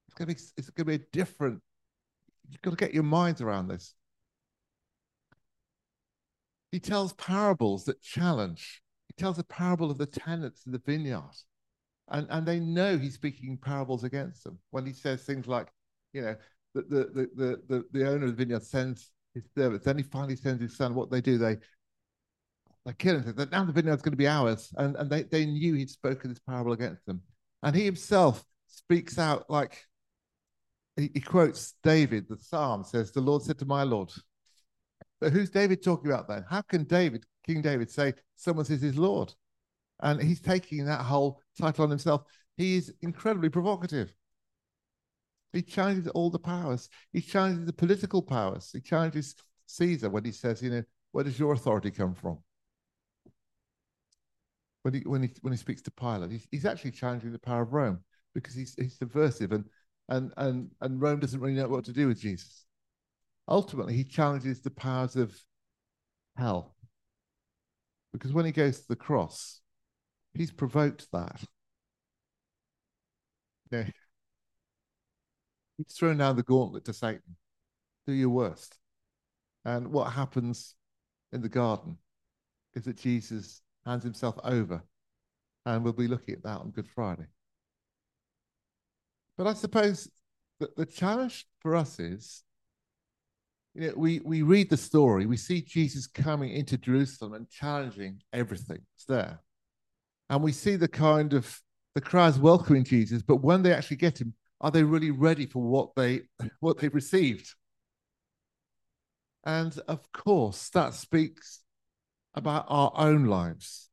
It's 0.08 0.14
going 0.14 0.28
to 0.28 0.34
be 0.34 0.40
it's 0.56 0.70
going 0.70 0.86
to 0.86 0.98
be 0.98 1.04
a 1.04 1.06
different. 1.12 1.60
You've 2.48 2.62
got 2.62 2.70
to 2.70 2.76
get 2.76 2.94
your 2.94 3.04
minds 3.04 3.40
around 3.40 3.68
this. 3.68 3.94
He 6.72 6.80
tells 6.80 7.12
parables 7.14 7.84
that 7.84 8.02
challenge. 8.02 8.82
He 9.06 9.14
tells 9.20 9.38
a 9.38 9.44
parable 9.44 9.90
of 9.90 9.98
the 9.98 10.06
tenants 10.06 10.66
in 10.66 10.72
the 10.72 10.82
vineyard. 10.84 11.22
And, 12.08 12.26
and 12.30 12.46
they 12.46 12.58
know 12.58 12.98
he's 12.98 13.14
speaking 13.14 13.56
parables 13.56 14.02
against 14.02 14.42
them 14.42 14.58
when 14.70 14.84
he 14.84 14.92
says 14.92 15.22
things 15.22 15.46
like, 15.46 15.68
you 16.12 16.22
know, 16.22 16.36
the, 16.74 16.82
the, 16.82 17.30
the, 17.34 17.60
the, 17.68 17.84
the 17.92 18.08
owner 18.08 18.24
of 18.24 18.36
the 18.36 18.44
vineyard 18.44 18.64
sends 18.64 19.10
his 19.34 19.44
servants, 19.56 19.84
then 19.84 19.96
he 19.96 20.02
finally 20.02 20.36
sends 20.36 20.60
his 20.60 20.76
son. 20.76 20.94
What 20.94 21.10
they 21.10 21.20
do, 21.20 21.38
they 21.38 21.56
they 22.86 22.92
kill 22.94 23.20
him. 23.20 23.34
That 23.36 23.50
now 23.50 23.64
the 23.64 23.72
vineyard's 23.72 24.02
going 24.02 24.12
to 24.12 24.16
be 24.16 24.28
ours. 24.28 24.72
And, 24.76 24.96
and 24.96 25.10
they, 25.10 25.22
they 25.24 25.46
knew 25.46 25.74
he'd 25.74 25.90
spoken 25.90 26.30
this 26.30 26.40
parable 26.40 26.72
against 26.72 27.04
them. 27.06 27.22
And 27.62 27.76
he 27.76 27.84
himself 27.84 28.44
speaks 28.68 29.18
out 29.18 29.48
like 29.50 29.84
he, 30.96 31.10
he 31.14 31.20
quotes 31.20 31.74
David, 31.82 32.26
the 32.28 32.38
psalm 32.38 32.84
says, 32.84 33.12
The 33.12 33.20
Lord 33.20 33.42
said 33.42 33.58
to 33.58 33.66
my 33.66 33.82
Lord, 33.82 34.10
but 35.20 35.32
who's 35.32 35.50
David 35.50 35.82
talking 35.82 36.10
about 36.10 36.28
then? 36.28 36.44
How 36.48 36.62
can 36.62 36.84
David, 36.84 37.24
King 37.46 37.60
David, 37.60 37.90
say 37.90 38.14
someone 38.36 38.64
says 38.64 38.80
his 38.80 38.96
Lord? 38.96 39.32
And 40.02 40.20
he's 40.20 40.40
taking 40.40 40.86
that 40.86 41.02
whole 41.02 41.42
title 41.58 41.84
on 41.84 41.90
himself. 41.90 42.22
He 42.56 42.76
is 42.76 42.92
incredibly 43.02 43.50
provocative. 43.50 44.14
He 45.52 45.62
challenges 45.62 46.08
all 46.08 46.30
the 46.30 46.38
powers. 46.38 46.88
He 47.12 47.20
challenges 47.20 47.66
the 47.66 47.72
political 47.72 48.22
powers. 48.22 48.70
He 48.72 48.80
challenges 48.80 49.34
Caesar 49.66 50.08
when 50.08 50.24
he 50.24 50.32
says, 50.32 50.62
you 50.62 50.70
know, 50.70 50.82
where 51.12 51.24
does 51.24 51.38
your 51.38 51.52
authority 51.52 51.90
come 51.90 52.14
from? 52.14 52.38
When 54.82 54.94
he 54.94 55.00
when 55.00 55.22
he 55.22 55.30
when 55.42 55.52
he 55.52 55.58
speaks 55.58 55.82
to 55.82 55.90
Pilate, 55.90 56.30
he's, 56.30 56.48
he's 56.50 56.66
actually 56.66 56.92
challenging 56.92 57.32
the 57.32 57.38
power 57.38 57.62
of 57.62 57.72
Rome 57.72 58.00
because 58.34 58.54
he's 58.54 58.74
he's 58.74 58.98
subversive 58.98 59.52
and 59.52 59.64
and 60.08 60.32
and 60.36 60.70
and 60.80 61.00
Rome 61.00 61.20
doesn't 61.20 61.40
really 61.40 61.54
know 61.54 61.68
what 61.68 61.84
to 61.84 61.92
do 61.92 62.08
with 62.08 62.20
Jesus 62.20 62.64
ultimately 63.50 63.94
he 63.94 64.04
challenges 64.04 64.60
the 64.60 64.70
powers 64.70 65.16
of 65.16 65.36
hell. 66.36 66.74
Because 68.12 68.32
when 68.32 68.44
he 68.44 68.52
goes 68.52 68.80
to 68.80 68.88
the 68.88 68.96
cross, 68.96 69.60
he's 70.34 70.50
provoked 70.50 71.08
that. 71.12 71.42
Yeah. 73.70 73.84
He's 75.76 75.92
thrown 75.92 76.18
down 76.18 76.36
the 76.36 76.42
gauntlet 76.42 76.84
to 76.86 76.92
Satan. 76.92 77.36
Do 78.06 78.12
your 78.12 78.30
worst. 78.30 78.78
And 79.64 79.88
what 79.88 80.12
happens 80.12 80.74
in 81.32 81.42
the 81.42 81.48
garden 81.48 81.98
is 82.74 82.84
that 82.84 82.96
Jesus 82.96 83.62
hands 83.84 84.04
himself 84.04 84.36
over. 84.44 84.82
And 85.66 85.84
we'll 85.84 85.92
be 85.92 86.08
looking 86.08 86.34
at 86.34 86.42
that 86.44 86.58
on 86.58 86.70
Good 86.70 86.88
Friday. 86.88 87.26
But 89.36 89.46
I 89.46 89.54
suppose 89.54 90.08
that 90.58 90.76
the 90.76 90.86
challenge 90.86 91.46
for 91.60 91.74
us 91.74 91.98
is 91.98 92.42
you 93.74 93.88
know, 93.88 93.94
we, 93.96 94.20
we 94.24 94.42
read 94.42 94.68
the 94.68 94.76
story, 94.76 95.26
we 95.26 95.36
see 95.36 95.62
Jesus 95.62 96.06
coming 96.06 96.50
into 96.50 96.76
Jerusalem 96.76 97.34
and 97.34 97.48
challenging 97.48 98.20
everything 98.32 98.78
that's 98.78 99.04
there. 99.06 99.40
And 100.28 100.42
we 100.42 100.52
see 100.52 100.76
the 100.76 100.88
kind 100.88 101.32
of 101.32 101.60
the 101.94 102.00
crowds 102.00 102.38
welcoming 102.38 102.84
Jesus, 102.84 103.22
but 103.22 103.36
when 103.36 103.62
they 103.62 103.72
actually 103.72 103.96
get 103.98 104.20
him, 104.20 104.34
are 104.60 104.70
they 104.70 104.82
really 104.82 105.10
ready 105.10 105.46
for 105.46 105.62
what 105.62 105.94
they 105.96 106.22
what 106.60 106.78
they've 106.78 106.94
received? 106.94 107.54
And 109.44 109.76
of 109.88 110.12
course, 110.12 110.68
that 110.70 110.94
speaks 110.94 111.60
about 112.34 112.66
our 112.68 112.92
own 112.96 113.26
lives. 113.26 113.88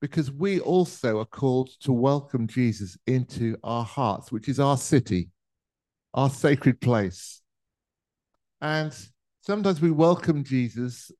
Because 0.00 0.30
we 0.30 0.60
also 0.60 1.18
are 1.20 1.26
called 1.26 1.68
to 1.80 1.92
welcome 1.92 2.46
Jesus 2.46 2.96
into 3.06 3.56
our 3.62 3.84
hearts, 3.84 4.32
which 4.32 4.48
is 4.48 4.58
our 4.58 4.78
city, 4.78 5.28
our 6.14 6.30
sacred 6.30 6.80
place 6.80 7.40
and 8.60 8.94
sometimes 9.40 9.80
we 9.80 9.90
welcome 9.90 10.44
Jesus 10.44 11.10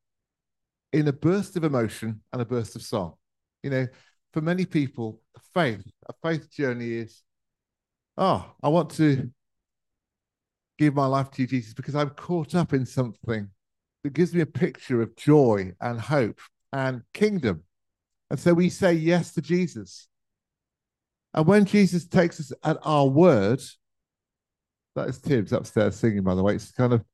in 0.93 1.09
a 1.09 1.13
burst 1.13 1.57
of 1.57 1.65
emotion 1.65 2.21
and 2.33 2.43
a 2.43 2.45
burst 2.45 2.77
of 2.77 2.83
song. 2.83 3.15
You 3.63 3.71
know, 3.71 3.87
for 4.33 4.43
many 4.43 4.67
people, 4.67 5.21
faith, 5.55 5.83
a 6.09 6.13
faith 6.23 6.51
journey 6.53 6.93
is, 6.93 7.23
oh, 8.19 8.45
I 8.63 8.69
want 8.69 8.91
to 8.93 9.31
give 10.79 10.95
my 10.95 11.07
life 11.07 11.31
to 11.33 11.43
you, 11.43 11.49
Jesus, 11.49 11.73
because 11.73 11.95
I'm 11.95 12.11
caught 12.11 12.55
up 12.55 12.75
in 12.75 12.85
something 12.85 13.49
that 14.02 14.12
gives 14.12 14.35
me 14.35 14.40
a 14.40 14.47
picture 14.47 15.02
of 15.02 15.16
joy 15.16 15.73
and 15.80 16.00
hope 16.00 16.40
and 16.73 17.02
kingdom. 17.12 17.64
And 18.30 18.38
so 18.38 18.54
we 18.54 18.69
say 18.69 18.92
yes 18.92 19.35
to 19.35 19.42
Jesus. 19.42 20.09
And 21.35 21.47
when 21.47 21.64
Jesus 21.64 22.07
takes 22.07 22.40
us 22.40 22.52
at 22.64 22.78
our 22.83 23.07
word, 23.07 23.61
that 24.97 25.09
is 25.09 25.21
Tibbs 25.21 25.52
upstairs 25.52 25.97
singing, 25.97 26.23
by 26.23 26.35
the 26.35 26.42
way. 26.42 26.54
It's 26.54 26.73
kind 26.73 26.92
of 26.92 27.04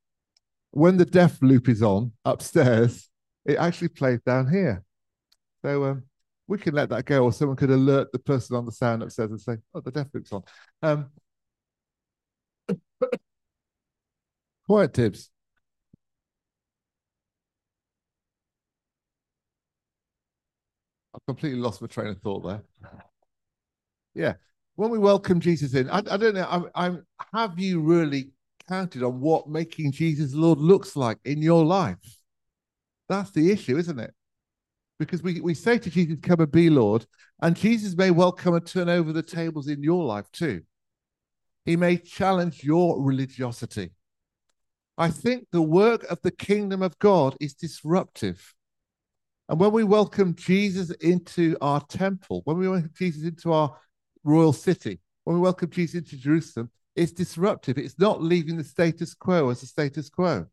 when 0.70 0.96
the 0.96 1.04
deaf 1.04 1.40
loop 1.42 1.68
is 1.68 1.82
on 1.82 2.12
upstairs, 2.24 3.08
it 3.44 3.56
actually 3.56 3.88
plays 3.88 4.20
down 4.24 4.50
here. 4.50 4.82
So 5.62 5.84
um, 5.84 6.04
we 6.48 6.58
can 6.58 6.74
let 6.74 6.90
that 6.90 7.04
go, 7.04 7.24
or 7.24 7.32
someone 7.32 7.56
could 7.56 7.70
alert 7.70 8.12
the 8.12 8.18
person 8.18 8.56
on 8.56 8.66
the 8.66 8.72
sound 8.72 9.02
upstairs 9.02 9.30
and 9.30 9.40
say, 9.40 9.56
"Oh, 9.74 9.80
the 9.80 9.90
deaf 9.90 10.08
loop's 10.14 10.32
on." 10.32 10.42
Um, 10.82 11.10
quiet, 14.66 14.94
Tibbs. 14.94 15.30
Completely 21.26 21.58
lost 21.58 21.80
my 21.80 21.88
train 21.88 22.08
of 22.08 22.20
thought 22.20 22.40
there. 22.40 22.62
Yeah, 24.14 24.34
when 24.76 24.90
we 24.90 24.98
welcome 24.98 25.40
Jesus 25.40 25.74
in, 25.74 25.90
I, 25.90 25.98
I 25.98 26.16
don't 26.16 26.34
know. 26.34 26.46
I'm, 26.48 26.70
I'm. 26.74 27.06
Have 27.32 27.58
you 27.58 27.80
really 27.80 28.30
counted 28.68 29.02
on 29.02 29.20
what 29.20 29.48
making 29.48 29.92
Jesus 29.92 30.34
Lord 30.34 30.58
looks 30.58 30.96
like 30.96 31.18
in 31.24 31.42
your 31.42 31.64
life? 31.64 31.98
That's 33.08 33.30
the 33.30 33.50
issue, 33.50 33.76
isn't 33.76 33.98
it? 33.98 34.12
Because 34.98 35.22
we, 35.22 35.40
we 35.40 35.54
say 35.54 35.78
to 35.78 35.90
Jesus, 35.90 36.16
Come 36.22 36.40
and 36.40 36.50
be 36.50 36.70
Lord, 36.70 37.06
and 37.42 37.54
Jesus 37.54 37.96
may 37.96 38.10
well 38.10 38.32
come 38.32 38.54
and 38.54 38.66
turn 38.66 38.88
over 38.88 39.12
the 39.12 39.22
tables 39.22 39.68
in 39.68 39.82
your 39.82 40.04
life 40.04 40.30
too. 40.32 40.62
He 41.64 41.76
may 41.76 41.96
challenge 41.96 42.62
your 42.62 43.02
religiosity. 43.02 43.90
I 44.96 45.10
think 45.10 45.48
the 45.52 45.62
work 45.62 46.04
of 46.04 46.22
the 46.22 46.30
kingdom 46.30 46.80
of 46.80 46.98
God 46.98 47.36
is 47.40 47.54
disruptive. 47.54 48.54
And 49.48 49.60
when 49.60 49.72
we 49.72 49.84
welcome 49.84 50.34
Jesus 50.34 50.90
into 50.90 51.56
our 51.60 51.80
temple, 51.80 52.42
when 52.44 52.58
we 52.58 52.68
welcome 52.68 52.90
Jesus 52.96 53.22
into 53.22 53.52
our 53.52 53.76
royal 54.24 54.52
city, 54.52 54.98
when 55.24 55.36
we 55.36 55.42
welcome 55.42 55.70
Jesus 55.70 55.94
into 55.94 56.16
Jerusalem, 56.16 56.70
it's 56.96 57.12
disruptive. 57.12 57.78
It's 57.78 57.98
not 57.98 58.22
leaving 58.22 58.56
the 58.56 58.64
status 58.64 59.14
quo 59.14 59.50
as 59.50 59.60
the 59.60 59.66
status 59.66 60.08
quo. 60.08 60.46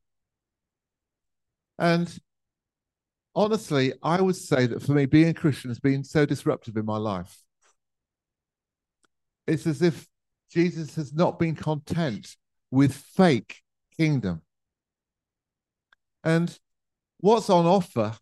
And 1.79 2.15
honestly, 3.33 3.93
I 4.03 4.21
would 4.21 4.35
say 4.35 4.67
that 4.67 4.83
for 4.83 4.91
me, 4.91 5.05
being 5.05 5.29
a 5.29 5.33
Christian 5.33 5.71
has 5.71 5.79
been 5.79 6.03
so 6.03 6.25
disruptive 6.25 6.77
in 6.77 6.85
my 6.85 6.97
life. 6.97 7.41
It's 9.47 9.65
as 9.65 9.81
if 9.81 10.07
Jesus 10.51 10.95
has 10.95 11.13
not 11.13 11.39
been 11.39 11.55
content 11.55 12.35
with 12.69 12.93
fake 12.93 13.61
kingdom. 13.97 14.41
And 16.23 16.57
what's 17.19 17.49
on 17.49 17.65
offer 17.65 18.17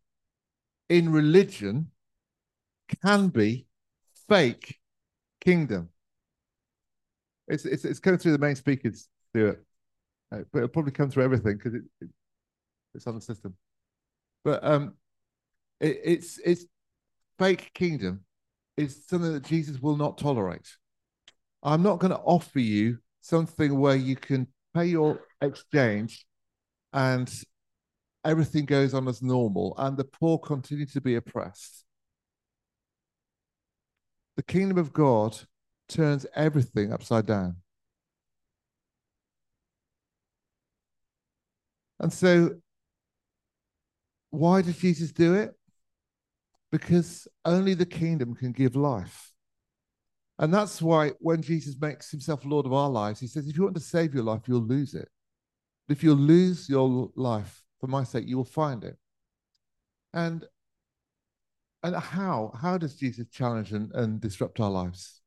in 0.91 1.09
religion 1.09 1.89
can 3.01 3.29
be 3.29 3.65
fake 4.27 4.77
kingdom. 5.39 5.87
It's 7.47 7.63
it's 7.63 7.85
it's 7.85 7.99
coming 7.99 8.19
through 8.19 8.33
the 8.33 8.37
main 8.37 8.57
speakers, 8.57 9.07
Stuart, 9.29 9.63
uh, 10.33 10.39
but 10.51 10.59
it'll 10.59 10.67
probably 10.67 10.91
come 10.91 11.09
through 11.09 11.23
everything 11.23 11.55
because 11.55 11.75
it, 11.75 11.83
it, 12.01 12.09
it's 12.93 13.07
on 13.07 13.15
the 13.15 13.21
system. 13.21 13.55
But 14.43 14.65
um, 14.65 14.95
it, 15.79 16.01
it's 16.03 16.39
it's 16.43 16.65
fake 17.39 17.71
kingdom 17.73 18.25
is 18.75 19.05
something 19.07 19.31
that 19.31 19.45
Jesus 19.45 19.79
will 19.79 19.95
not 19.95 20.17
tolerate. 20.17 20.75
I'm 21.63 21.83
not 21.83 21.99
going 21.99 22.11
to 22.11 22.19
offer 22.19 22.59
you 22.59 22.97
something 23.21 23.79
where 23.79 23.95
you 23.95 24.17
can 24.17 24.47
pay 24.73 24.87
your 24.87 25.21
exchange 25.41 26.25
and 26.91 27.33
everything 28.23 28.65
goes 28.65 28.93
on 28.93 29.07
as 29.07 29.21
normal 29.21 29.73
and 29.77 29.97
the 29.97 30.03
poor 30.03 30.37
continue 30.37 30.85
to 30.87 31.01
be 31.01 31.15
oppressed. 31.15 31.85
The 34.37 34.43
kingdom 34.43 34.77
of 34.77 34.93
God 34.93 35.37
turns 35.89 36.25
everything 36.35 36.93
upside 36.93 37.25
down. 37.25 37.57
And 41.99 42.11
so, 42.11 42.55
why 44.31 44.61
did 44.61 44.77
Jesus 44.77 45.11
do 45.11 45.35
it? 45.35 45.53
Because 46.71 47.27
only 47.45 47.73
the 47.73 47.85
kingdom 47.85 48.33
can 48.33 48.53
give 48.53 48.75
life. 48.75 49.31
And 50.39 50.51
that's 50.51 50.81
why 50.81 51.11
when 51.19 51.43
Jesus 51.43 51.75
makes 51.79 52.09
himself 52.09 52.43
Lord 52.45 52.65
of 52.65 52.73
our 52.73 52.89
lives, 52.89 53.19
he 53.19 53.27
says, 53.27 53.47
if 53.47 53.55
you 53.55 53.63
want 53.63 53.75
to 53.75 53.81
save 53.81 54.15
your 54.15 54.23
life, 54.23 54.41
you'll 54.47 54.65
lose 54.65 54.95
it. 54.95 55.07
But 55.87 55.97
if 55.97 56.03
you 56.03 56.15
lose 56.15 56.67
your 56.67 57.11
life 57.15 57.61
for 57.81 57.87
my 57.87 58.03
sake, 58.03 58.27
you 58.27 58.37
will 58.37 58.45
find 58.45 58.83
it. 58.83 58.95
And 60.13 60.45
and 61.83 61.95
how? 61.95 62.53
How 62.61 62.77
does 62.77 62.95
Jesus 62.95 63.27
challenge 63.29 63.73
and, 63.73 63.91
and 63.93 64.21
disrupt 64.21 64.59
our 64.59 64.69
lives? 64.69 65.21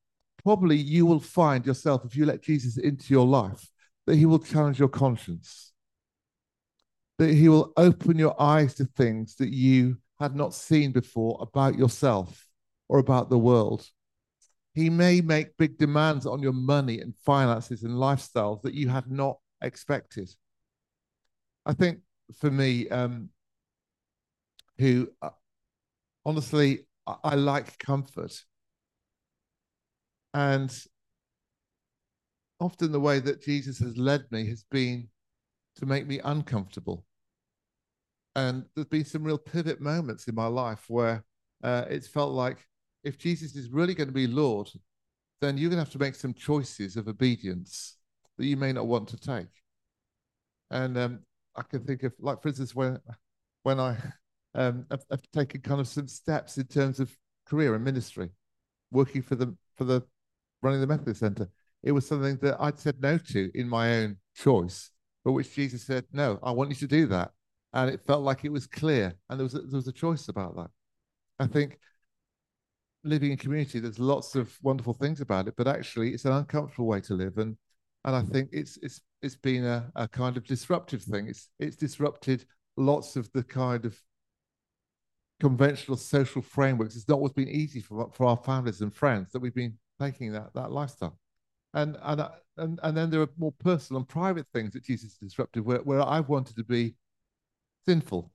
Probably 0.44 0.76
you 0.76 1.04
will 1.04 1.20
find 1.20 1.66
yourself, 1.66 2.04
if 2.04 2.16
you 2.16 2.26
let 2.26 2.42
Jesus 2.42 2.76
into 2.76 3.12
your 3.12 3.26
life, 3.26 3.68
that 4.06 4.16
he 4.16 4.24
will 4.24 4.38
challenge 4.38 4.78
your 4.78 4.88
conscience, 4.88 5.72
that 7.18 7.32
he 7.32 7.48
will 7.48 7.72
open 7.76 8.18
your 8.18 8.40
eyes 8.40 8.74
to 8.74 8.84
things 8.84 9.34
that 9.36 9.52
you 9.52 9.96
had 10.20 10.36
not 10.36 10.54
seen 10.54 10.92
before 10.92 11.38
about 11.40 11.76
yourself 11.76 12.46
or 12.88 12.98
about 12.98 13.30
the 13.30 13.38
world. 13.38 13.84
He 14.74 14.90
may 14.90 15.20
make 15.20 15.56
big 15.56 15.78
demands 15.78 16.26
on 16.26 16.40
your 16.40 16.52
money 16.52 17.00
and 17.00 17.14
finances 17.24 17.82
and 17.82 17.94
lifestyles 17.94 18.62
that 18.62 18.74
you 18.74 18.88
had 18.88 19.10
not 19.10 19.38
expected. 19.60 20.30
I 21.66 21.72
think 21.72 22.00
for 22.32 22.50
me, 22.50 22.88
um, 22.88 23.28
who 24.78 25.08
uh, 25.22 25.30
honestly, 26.24 26.86
I, 27.06 27.16
I 27.24 27.34
like 27.34 27.78
comfort. 27.78 28.42
And 30.32 30.76
often 32.60 32.92
the 32.92 33.00
way 33.00 33.20
that 33.20 33.42
Jesus 33.42 33.78
has 33.78 33.96
led 33.96 34.24
me 34.30 34.48
has 34.48 34.64
been 34.70 35.08
to 35.76 35.86
make 35.86 36.06
me 36.06 36.20
uncomfortable. 36.24 37.04
And 38.36 38.64
there's 38.74 38.88
been 38.88 39.04
some 39.04 39.22
real 39.22 39.38
pivot 39.38 39.80
moments 39.80 40.26
in 40.26 40.34
my 40.34 40.46
life 40.46 40.84
where 40.88 41.24
uh, 41.62 41.84
it's 41.88 42.08
felt 42.08 42.32
like 42.32 42.66
if 43.04 43.18
Jesus 43.18 43.54
is 43.54 43.70
really 43.70 43.94
going 43.94 44.08
to 44.08 44.14
be 44.14 44.26
Lord, 44.26 44.68
then 45.40 45.56
you're 45.56 45.70
going 45.70 45.78
to 45.78 45.84
have 45.84 45.92
to 45.92 45.98
make 45.98 46.14
some 46.14 46.34
choices 46.34 46.96
of 46.96 47.06
obedience 47.06 47.96
that 48.38 48.46
you 48.46 48.56
may 48.56 48.72
not 48.72 48.86
want 48.86 49.08
to 49.08 49.16
take. 49.16 49.46
And 50.70 50.98
um, 50.98 51.20
I 51.56 51.62
can 51.62 51.84
think 51.84 52.02
of, 52.02 52.12
like, 52.18 52.42
for 52.42 52.48
instance, 52.48 52.74
when 52.74 52.98
when 53.62 53.80
I 53.80 53.96
um, 54.54 54.86
have, 54.90 55.04
have 55.10 55.22
taken 55.32 55.60
kind 55.60 55.80
of 55.80 55.88
some 55.88 56.08
steps 56.08 56.58
in 56.58 56.66
terms 56.66 57.00
of 57.00 57.16
career 57.46 57.74
and 57.74 57.84
ministry, 57.84 58.30
working 58.90 59.22
for 59.22 59.34
the 59.34 59.54
for 59.76 59.84
the 59.84 60.02
running 60.62 60.80
the 60.80 60.86
Methodist 60.86 61.20
Centre. 61.20 61.48
It 61.82 61.92
was 61.92 62.06
something 62.06 62.38
that 62.38 62.56
I'd 62.60 62.78
said 62.78 63.00
no 63.00 63.18
to 63.18 63.50
in 63.54 63.68
my 63.68 63.96
own 63.96 64.16
choice, 64.34 64.90
but 65.24 65.32
which 65.32 65.54
Jesus 65.54 65.82
said, 65.84 66.04
"No, 66.12 66.38
I 66.42 66.50
want 66.52 66.70
you 66.70 66.76
to 66.76 66.86
do 66.86 67.06
that," 67.08 67.32
and 67.72 67.90
it 67.90 68.00
felt 68.06 68.22
like 68.22 68.44
it 68.44 68.52
was 68.52 68.66
clear, 68.66 69.14
and 69.28 69.38
there 69.38 69.44
was 69.44 69.54
a, 69.54 69.60
there 69.60 69.76
was 69.76 69.88
a 69.88 69.92
choice 69.92 70.28
about 70.28 70.56
that. 70.56 70.70
I 71.38 71.46
think 71.46 71.78
living 73.02 73.30
in 73.32 73.36
community, 73.36 73.80
there's 73.80 73.98
lots 73.98 74.34
of 74.34 74.56
wonderful 74.62 74.94
things 74.94 75.20
about 75.20 75.46
it, 75.48 75.54
but 75.56 75.68
actually, 75.68 76.14
it's 76.14 76.24
an 76.24 76.32
uncomfortable 76.32 76.86
way 76.86 77.00
to 77.02 77.14
live, 77.14 77.38
and 77.38 77.56
and 78.04 78.16
I 78.16 78.22
think 78.22 78.50
it's 78.52 78.78
it's 78.82 79.00
it's 79.24 79.36
been 79.36 79.64
a, 79.64 79.90
a 79.96 80.06
kind 80.06 80.36
of 80.36 80.44
disruptive 80.44 81.02
thing. 81.02 81.28
It's 81.28 81.48
it's 81.58 81.76
disrupted 81.76 82.44
lots 82.76 83.16
of 83.16 83.30
the 83.32 83.42
kind 83.42 83.84
of 83.84 83.98
conventional 85.40 85.96
social 85.96 86.42
frameworks. 86.42 86.96
It's 86.96 87.08
not 87.08 87.20
what's 87.20 87.34
been 87.34 87.48
easy 87.48 87.80
for, 87.80 88.10
for 88.12 88.26
our 88.26 88.36
families 88.36 88.80
and 88.80 88.94
friends 88.94 89.32
that 89.32 89.40
we've 89.40 89.54
been 89.54 89.78
taking 90.00 90.32
that, 90.32 90.54
that 90.54 90.72
lifestyle. 90.72 91.18
And, 91.72 91.96
and, 92.02 92.20
uh, 92.20 92.30
and, 92.56 92.78
and 92.82 92.96
then 92.96 93.10
there 93.10 93.20
are 93.20 93.28
more 93.36 93.52
personal 93.52 93.98
and 94.00 94.08
private 94.08 94.46
things 94.54 94.72
that 94.72 94.84
Jesus 94.84 95.14
disrupted 95.14 95.64
where, 95.64 95.78
where 95.78 96.02
I've 96.02 96.28
wanted 96.28 96.56
to 96.56 96.64
be 96.64 96.94
sinful. 97.86 98.32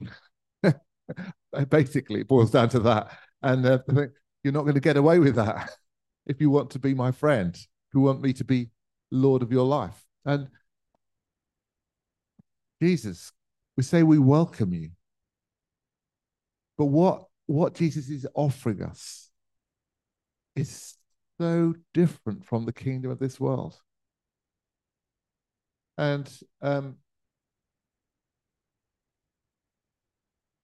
Basically, 1.69 2.22
it 2.22 2.27
boils 2.27 2.51
down 2.51 2.69
to 2.69 2.79
that. 2.81 3.12
And 3.41 3.65
uh, 3.65 3.79
I 3.89 3.93
think 3.93 4.12
you're 4.43 4.53
not 4.53 4.63
going 4.63 4.75
to 4.75 4.81
get 4.81 4.98
away 4.98 5.19
with 5.19 5.36
that 5.36 5.72
if 6.25 6.41
you 6.41 6.50
want 6.50 6.69
to 6.72 6.79
be 6.79 6.93
my 6.93 7.12
friend, 7.12 7.55
if 7.55 7.93
you 7.93 8.01
want 8.01 8.22
me 8.22 8.34
to 8.34 8.43
be 8.43 8.69
Lord 9.10 9.41
of 9.41 9.51
your 9.51 9.65
life. 9.65 10.05
And 10.25 10.50
Jesus, 12.81 13.31
we 13.75 13.83
say 13.83 14.03
we 14.03 14.19
welcome 14.19 14.74
you. 14.74 14.91
But 16.77 16.86
what, 16.86 17.25
what 17.45 17.75
Jesus 17.75 18.09
is 18.09 18.27
offering 18.36 18.81
us 18.83 19.29
is 20.55 20.95
so 21.39 21.74
different 21.93 22.45
from 22.45 22.65
the 22.65 22.74
kingdom 22.74 23.12
of 23.12 23.19
this 23.19 23.39
world. 23.39 23.75
And 25.98 26.29
um, 26.62 26.95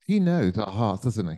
he 0.06 0.20
knows 0.20 0.58
our 0.58 0.72
hearts, 0.72 1.04
doesn't 1.04 1.28
he? 1.28 1.38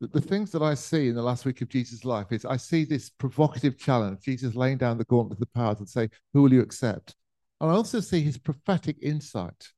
The, 0.00 0.08
the 0.08 0.20
things 0.20 0.52
that 0.52 0.62
I 0.62 0.74
see 0.74 1.08
in 1.08 1.14
the 1.14 1.22
last 1.22 1.44
week 1.44 1.62
of 1.62 1.68
Jesus' 1.68 2.04
life 2.04 2.30
is 2.30 2.44
I 2.44 2.56
see 2.56 2.84
this 2.84 3.10
provocative 3.10 3.78
challenge, 3.78 4.20
Jesus 4.20 4.54
laying 4.54 4.78
down 4.78 4.98
the 4.98 5.04
gauntlet 5.04 5.36
of 5.36 5.40
the 5.40 5.46
powers 5.46 5.78
and 5.78 5.88
say, 5.88 6.08
Who 6.32 6.42
will 6.42 6.52
you 6.52 6.60
accept? 6.60 7.16
And 7.60 7.70
I 7.70 7.74
also 7.74 8.00
see 8.00 8.20
his 8.20 8.38
prophetic 8.38 8.96
insight 9.02 9.68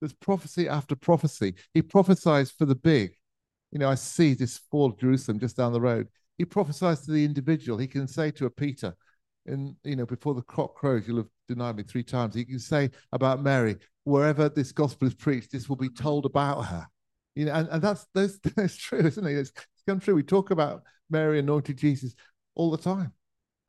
There's 0.00 0.12
prophecy 0.12 0.68
after 0.68 0.96
prophecy. 0.96 1.54
He 1.72 1.82
prophesies 1.82 2.50
for 2.50 2.66
the 2.66 2.74
big. 2.74 3.12
You 3.72 3.78
know, 3.78 3.88
I 3.88 3.94
see 3.94 4.34
this 4.34 4.58
fall 4.70 4.90
of 4.90 4.98
Jerusalem 4.98 5.38
just 5.38 5.56
down 5.56 5.72
the 5.72 5.80
road. 5.80 6.08
He 6.38 6.44
prophesies 6.44 7.00
to 7.02 7.12
the 7.12 7.24
individual. 7.24 7.78
He 7.78 7.86
can 7.86 8.06
say 8.08 8.30
to 8.32 8.46
a 8.46 8.50
Peter, 8.50 8.94
in 9.46 9.76
you 9.84 9.96
know, 9.96 10.06
before 10.06 10.34
the 10.34 10.42
cock 10.42 10.74
crows, 10.74 11.06
you'll 11.06 11.18
have 11.18 11.28
denied 11.48 11.76
me 11.76 11.82
three 11.82 12.02
times. 12.02 12.34
He 12.34 12.44
can 12.44 12.58
say 12.58 12.90
about 13.12 13.42
Mary, 13.42 13.76
wherever 14.04 14.48
this 14.48 14.72
gospel 14.72 15.06
is 15.06 15.14
preached, 15.14 15.52
this 15.52 15.68
will 15.68 15.76
be 15.76 15.88
told 15.90 16.24
about 16.24 16.62
her. 16.62 16.86
You 17.34 17.46
know, 17.46 17.52
and, 17.52 17.68
and 17.68 17.82
that's 17.82 18.06
that's, 18.14 18.38
that's 18.56 18.76
true, 18.76 19.00
isn't 19.00 19.26
it? 19.26 19.36
It's, 19.36 19.50
it's 19.50 19.82
come 19.86 20.00
true. 20.00 20.14
We 20.14 20.22
talk 20.22 20.50
about 20.50 20.82
Mary 21.10 21.38
anointed 21.38 21.76
Jesus 21.76 22.14
all 22.54 22.70
the 22.70 22.78
time. 22.78 23.12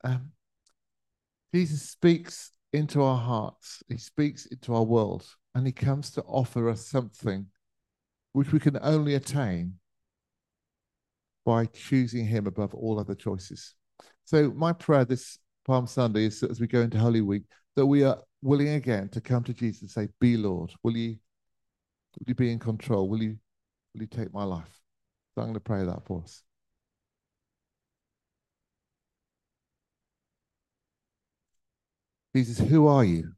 Um, 0.04 0.32
Jesus 1.54 1.82
speaks 1.82 2.52
into 2.72 3.02
our 3.02 3.16
hearts, 3.16 3.82
he 3.88 3.96
speaks 3.96 4.46
into 4.46 4.74
our 4.74 4.82
world, 4.82 5.24
and 5.54 5.66
he 5.66 5.72
comes 5.72 6.10
to 6.12 6.22
offer 6.22 6.68
us 6.68 6.86
something 6.86 7.46
which 8.32 8.52
we 8.52 8.60
can 8.60 8.78
only 8.82 9.14
attain 9.14 9.74
by 11.44 11.64
choosing 11.66 12.26
him 12.26 12.46
above 12.46 12.74
all 12.74 12.98
other 12.98 13.14
choices. 13.14 13.74
So, 14.24 14.50
my 14.50 14.72
prayer 14.72 15.04
this 15.04 15.38
Palm 15.64 15.86
Sunday 15.86 16.26
is 16.26 16.42
as 16.42 16.60
we 16.60 16.66
go 16.66 16.80
into 16.80 16.98
Holy 16.98 17.20
Week, 17.20 17.44
that 17.76 17.86
we 17.86 18.04
are 18.04 18.18
willing 18.42 18.68
again 18.70 19.08
to 19.10 19.20
come 19.20 19.44
to 19.44 19.54
Jesus 19.54 19.82
and 19.82 19.90
say, 19.90 20.08
Be 20.20 20.36
Lord, 20.36 20.72
will 20.82 20.96
you, 20.96 21.16
will 22.18 22.26
you 22.28 22.34
be 22.34 22.52
in 22.52 22.58
control? 22.58 23.08
Will 23.08 23.22
you, 23.22 23.38
will 23.94 24.02
you 24.02 24.06
take 24.06 24.34
my 24.34 24.44
life? 24.44 24.80
So 25.34 25.42
I'm 25.42 25.48
going 25.48 25.54
to 25.54 25.60
pray 25.60 25.84
that 25.84 26.04
for 26.06 26.22
us. 26.22 26.42
Jesus, 32.36 32.58
who 32.58 32.86
are 32.86 33.02
you? 33.02 33.32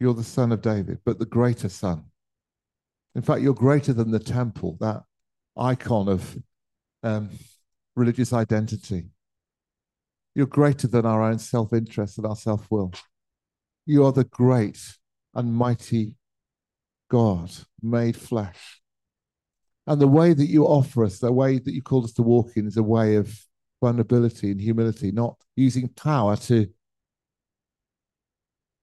You're 0.00 0.14
the 0.14 0.24
son 0.24 0.50
of 0.50 0.62
David, 0.62 1.00
but 1.04 1.18
the 1.18 1.26
greater 1.26 1.68
son. 1.68 2.04
In 3.14 3.20
fact, 3.20 3.42
you're 3.42 3.52
greater 3.52 3.92
than 3.92 4.10
the 4.10 4.18
temple, 4.18 4.78
that 4.80 5.02
icon 5.54 6.08
of 6.08 6.38
um, 7.02 7.28
religious 7.94 8.32
identity. 8.32 9.10
You're 10.34 10.46
greater 10.46 10.86
than 10.86 11.04
our 11.04 11.22
own 11.22 11.38
self 11.38 11.74
interest 11.74 12.16
and 12.16 12.26
our 12.26 12.34
self 12.34 12.66
will. 12.70 12.90
You 13.84 14.06
are 14.06 14.12
the 14.12 14.24
great 14.24 14.80
and 15.34 15.52
mighty 15.52 16.16
God 17.10 17.50
made 17.82 18.16
flesh. 18.16 18.80
And 19.86 20.00
the 20.00 20.08
way 20.08 20.32
that 20.32 20.46
you 20.46 20.64
offer 20.64 21.04
us, 21.04 21.18
the 21.18 21.30
way 21.30 21.58
that 21.58 21.74
you 21.74 21.82
called 21.82 22.06
us 22.06 22.14
to 22.14 22.22
walk 22.22 22.56
in, 22.56 22.66
is 22.66 22.78
a 22.78 22.82
way 22.82 23.16
of 23.16 23.38
vulnerability 23.82 24.52
and 24.52 24.60
humility, 24.60 25.10
not 25.10 25.36
using 25.56 25.88
power 25.88 26.36
to, 26.36 26.68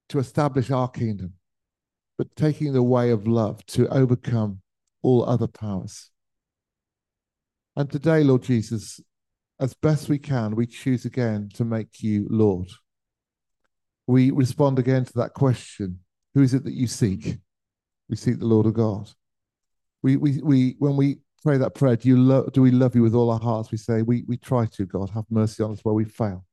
to 0.10 0.20
establish 0.20 0.70
our 0.70 0.90
kingdom, 0.90 1.34
but 2.18 2.36
taking 2.36 2.74
the 2.74 2.84
way 2.84 3.10
of 3.10 3.26
love 3.26 3.66
to 3.66 3.88
overcome 3.88 4.62
all 5.02 5.24
other 5.26 5.48
powers. 5.48 6.12
And 7.78 7.90
today, 7.90 8.24
Lord 8.26 8.44
Jesus, 8.44 9.00
as 9.58 9.74
best 9.74 10.10
we 10.10 10.20
can, 10.20 10.54
we 10.54 10.68
choose 10.68 11.06
again 11.06 11.50
to 11.54 11.64
make 11.64 12.04
you 12.04 12.28
Lord. 12.30 12.68
We 14.06 14.32
respond 14.32 14.80
again 14.80 15.06
to 15.06 15.14
that 15.14 15.34
question 15.34 16.00
Who 16.34 16.42
is 16.42 16.54
it 16.54 16.66
that 16.66 16.74
you 16.74 16.88
seek? 16.88 17.38
We 18.10 18.18
seek 18.18 18.40
the 18.40 18.48
Lord 18.48 18.66
of 18.66 18.74
God. 18.74 19.10
We, 20.04 20.18
we, 20.18 20.42
we, 20.44 20.76
when 20.80 20.98
we 20.98 21.20
pray 21.44 21.58
that 21.58 21.76
prayer, 21.76 21.96
do, 21.96 22.10
you 22.10 22.18
lo- 22.18 22.50
do 22.54 22.62
we 22.62 22.72
love 22.72 22.96
you 22.96 23.02
with 23.02 23.16
all 23.16 23.32
our 23.32 23.40
hearts? 23.40 23.72
We 23.72 23.78
say, 23.78 24.02
we, 24.02 24.24
we 24.28 24.38
try 24.38 24.66
to, 24.66 24.86
God, 24.86 25.10
have 25.12 25.26
mercy 25.30 25.64
on 25.64 25.72
us 25.72 25.80
where 25.84 25.94
we 25.94 26.06
fail. 26.06 26.46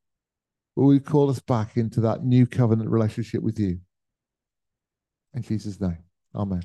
Will 0.74 0.92
you 0.94 1.00
call 1.00 1.30
us 1.30 1.40
back 1.40 1.76
into 1.76 2.00
that 2.02 2.24
new 2.24 2.46
covenant 2.46 2.90
relationship 2.90 3.42
with 3.42 3.58
you? 3.58 3.80
In 5.34 5.42
Jesus' 5.42 5.80
name, 5.80 5.98
amen. 6.34 6.62